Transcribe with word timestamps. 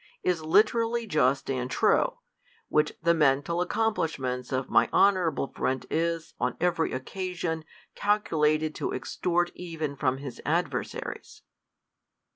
is 0.23 0.41
literally 0.41 1.05
just 1.05 1.47
and 1.51 1.69
true, 1.69 2.17
which 2.69 2.93
the 3.03 3.13
mental 3.13 3.61
accomplish 3.61 4.17
ment 4.17 4.51
of 4.51 4.67
my 4.67 4.89
honorable 4.91 5.49
friend 5.53 5.85
is, 5.91 6.33
on 6.39 6.57
every 6.59 6.91
occasion, 6.91 7.63
cal 7.93 8.19
culated 8.19 8.73
to 8.73 8.91
extort 8.93 9.51
even 9.53 9.95
from 9.95 10.17
his 10.17 10.41
adversaries. 10.43 11.43